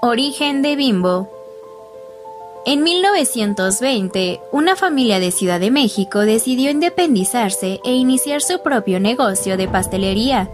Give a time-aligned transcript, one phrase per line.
[0.00, 1.28] Origen de Bimbo.
[2.64, 9.56] En 1920, una familia de Ciudad de México decidió independizarse e iniciar su propio negocio
[9.56, 10.48] de pastelería.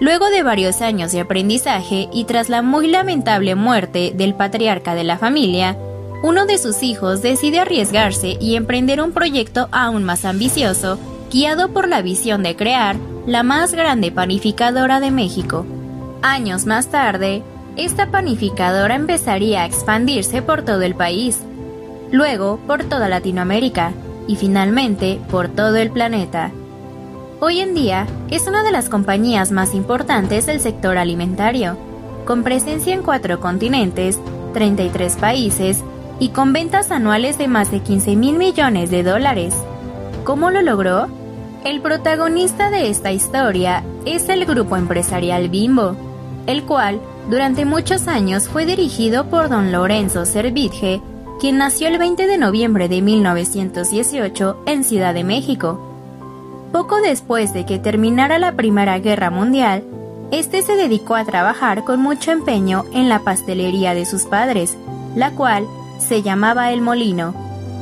[0.00, 5.02] Luego de varios años de aprendizaje y tras la muy lamentable muerte del patriarca de
[5.02, 5.76] la familia,
[6.22, 11.00] uno de sus hijos decide arriesgarse y emprender un proyecto aún más ambicioso,
[11.32, 12.94] guiado por la visión de crear
[13.26, 15.66] la más grande panificadora de México.
[16.22, 17.42] Años más tarde,
[17.78, 21.38] esta panificadora empezaría a expandirse por todo el país,
[22.10, 23.92] luego por toda Latinoamérica
[24.26, 26.50] y finalmente por todo el planeta.
[27.40, 31.78] Hoy en día es una de las compañías más importantes del sector alimentario,
[32.26, 34.18] con presencia en cuatro continentes,
[34.54, 35.84] 33 países
[36.18, 39.54] y con ventas anuales de más de 15 mil millones de dólares.
[40.24, 41.06] ¿Cómo lo logró?
[41.64, 45.94] El protagonista de esta historia es el grupo empresarial Bimbo,
[46.48, 51.02] el cual durante muchos años fue dirigido por don Lorenzo Servitje,
[51.40, 55.78] quien nació el 20 de noviembre de 1918 en Ciudad de México.
[56.72, 59.84] Poco después de que terminara la Primera Guerra Mundial,
[60.30, 64.76] este se dedicó a trabajar con mucho empeño en la pastelería de sus padres,
[65.14, 65.66] la cual
[65.98, 67.34] se llamaba El Molino,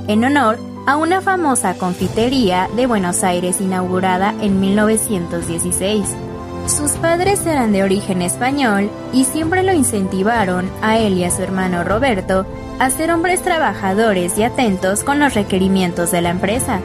[0.08, 6.25] en honor a una famosa confitería de Buenos Aires inaugurada en 1916.
[6.67, 11.42] Sus padres eran de origen español y siempre lo incentivaron a él y a su
[11.42, 12.45] hermano Roberto
[12.81, 16.81] a ser hombres trabajadores y atentos con los requerimientos de la empresa.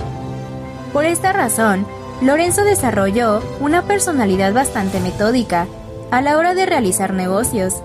[0.93, 1.87] Por esta razón,
[2.21, 5.65] Lorenzo desarrolló una personalidad bastante metódica
[6.11, 7.81] a la hora de realizar negocios.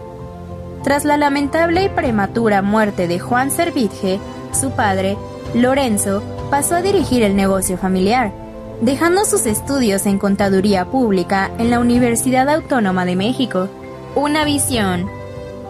[0.85, 4.21] Tras la lamentable y prematura muerte de Juan Servitje,
[4.53, 5.17] su padre,
[5.55, 8.33] Lorenzo pasó a dirigir el negocio familiar
[8.81, 13.69] dejando sus estudios en Contaduría Pública en la Universidad Autónoma de México.
[14.15, 15.09] Una visión,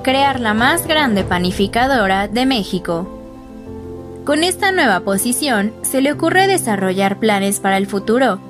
[0.02, 3.08] crear la más grande panificadora de México.
[4.24, 8.40] Con esta nueva posición se le ocurre desarrollar planes para el futuro,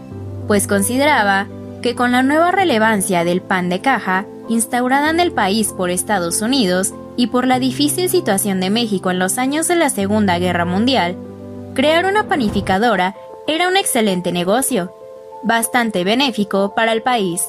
[0.46, 1.48] pues consideraba
[1.82, 6.40] que con la nueva relevancia del pan de caja, instaurada en el país por Estados
[6.40, 10.64] Unidos y por la difícil situación de México en los años de la Segunda Guerra
[10.64, 11.16] Mundial,
[11.74, 13.14] crear una panificadora
[13.46, 14.92] era un excelente negocio,
[15.42, 17.42] bastante benéfico para el país,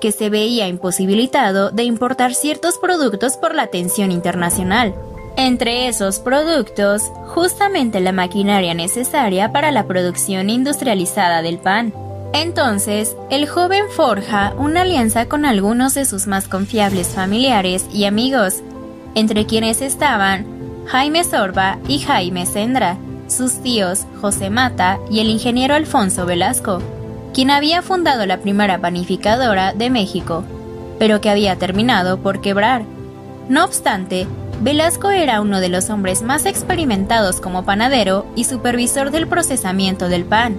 [0.00, 4.94] que se veía imposibilitado de importar ciertos productos por la tensión internacional.
[5.36, 11.92] Entre esos productos, justamente la maquinaria necesaria para la producción industrializada del pan.
[12.34, 18.62] Entonces, el joven forja una alianza con algunos de sus más confiables familiares y amigos,
[19.14, 20.46] entre quienes estaban
[20.86, 22.98] Jaime Sorba y Jaime Sendra,
[23.28, 26.80] sus tíos José Mata y el ingeniero Alfonso Velasco,
[27.32, 30.44] quien había fundado la primera panificadora de México,
[30.98, 32.84] pero que había terminado por quebrar.
[33.48, 34.26] No obstante,
[34.60, 40.24] Velasco era uno de los hombres más experimentados como panadero y supervisor del procesamiento del
[40.24, 40.56] pan,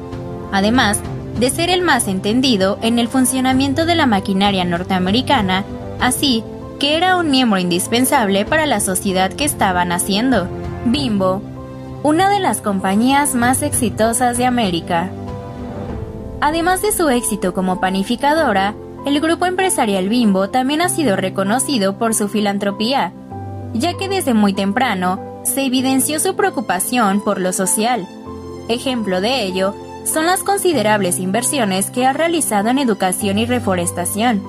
[0.52, 1.00] además
[1.40, 5.64] de ser el más entendido en el funcionamiento de la maquinaria norteamericana,
[6.00, 6.44] así
[6.80, 10.48] que era un miembro indispensable para la sociedad que estaban haciendo.
[10.86, 11.42] Bimbo,
[12.06, 15.10] una de las compañías más exitosas de América.
[16.40, 18.76] Además de su éxito como panificadora,
[19.08, 23.12] el grupo empresarial Bimbo también ha sido reconocido por su filantropía,
[23.74, 28.08] ya que desde muy temprano se evidenció su preocupación por lo social.
[28.70, 29.74] Ejemplo de ello
[30.04, 34.44] son las considerables inversiones que ha realizado en educación y reforestación.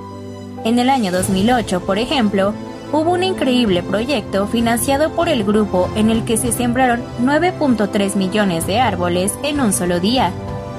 [0.66, 2.52] En el año 2008, por ejemplo,
[2.92, 8.66] hubo un increíble proyecto financiado por el grupo en el que se sembraron 9.3 millones
[8.66, 10.32] de árboles en un solo día.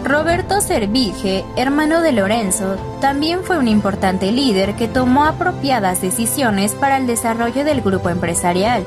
[0.03, 6.97] Roberto Servige, hermano de Lorenzo, también fue un importante líder que tomó apropiadas decisiones para
[6.97, 8.83] el desarrollo del grupo empresarial,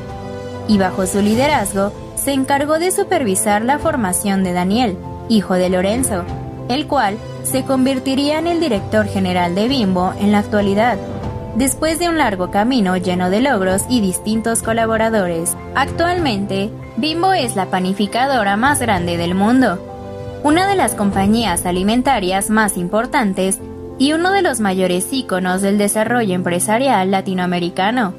[0.68, 4.96] y bajo su liderazgo se encargó de supervisar la formación de Daniel,
[5.28, 6.24] hijo de Lorenzo,
[6.68, 10.98] el cual se convertiría en el director general de Bimbo en la actualidad
[11.56, 15.56] después de un largo camino lleno de logros y distintos colaboradores.
[15.74, 19.78] Actualmente, Bimbo es la panificadora más grande del mundo,
[20.42, 23.58] una de las compañías alimentarias más importantes
[23.98, 28.14] y uno de los mayores íconos del desarrollo empresarial latinoamericano.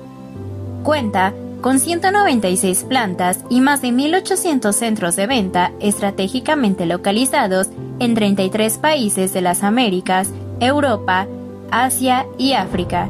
[0.84, 7.70] Cuenta con 196 plantas y más de 1.800 centros de venta estratégicamente localizados
[8.00, 10.30] en 33 países de las Américas,
[10.60, 11.28] Europa,
[11.70, 13.10] Asia y África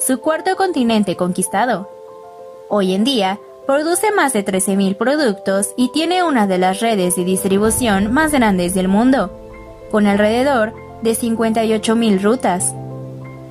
[0.00, 1.88] su cuarto continente conquistado.
[2.68, 7.24] Hoy en día, produce más de 13.000 productos y tiene una de las redes de
[7.24, 9.30] distribución más grandes del mundo,
[9.90, 12.74] con alrededor de 58.000 rutas.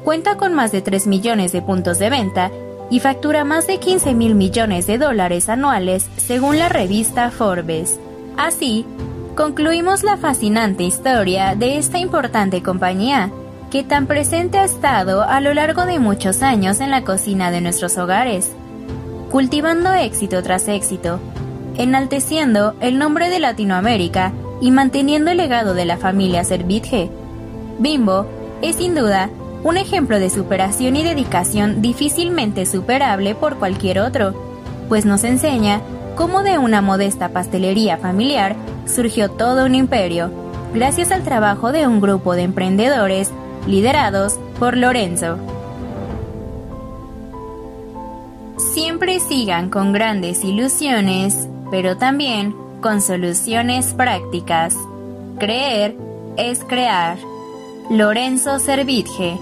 [0.03, 2.51] Cuenta con más de 3 millones de puntos de venta
[2.89, 7.99] y factura más de 15 mil millones de dólares anuales según la revista Forbes.
[8.37, 8.85] Así,
[9.35, 13.29] concluimos la fascinante historia de esta importante compañía,
[13.69, 17.61] que tan presente ha estado a lo largo de muchos años en la cocina de
[17.61, 18.51] nuestros hogares,
[19.29, 21.19] cultivando éxito tras éxito,
[21.77, 27.09] enalteciendo el nombre de Latinoamérica y manteniendo el legado de la familia Servitje.
[27.77, 28.25] Bimbo
[28.61, 29.29] es sin duda
[29.63, 34.33] un ejemplo de superación y dedicación difícilmente superable por cualquier otro,
[34.87, 35.81] pues nos enseña
[36.15, 38.55] cómo de una modesta pastelería familiar
[38.85, 40.31] surgió todo un imperio,
[40.73, 43.31] gracias al trabajo de un grupo de emprendedores
[43.67, 45.37] liderados por Lorenzo.
[48.73, 54.75] Siempre sigan con grandes ilusiones, pero también con soluciones prácticas.
[55.39, 55.95] Creer
[56.37, 57.17] es crear.
[57.89, 59.39] Lorenzo Servitje